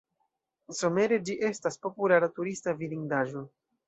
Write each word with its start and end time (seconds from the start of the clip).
Somere 0.77 1.19
ĝi 1.29 1.35
estas 1.49 1.77
populara 1.83 2.31
turista 2.39 2.73
vidindaĵo. 2.81 3.45